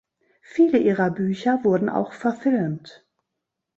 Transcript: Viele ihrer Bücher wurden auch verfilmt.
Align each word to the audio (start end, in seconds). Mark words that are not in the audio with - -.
Viele 0.41 0.79
ihrer 0.79 1.11
Bücher 1.11 1.63
wurden 1.63 1.87
auch 1.87 2.13
verfilmt. 2.13 3.05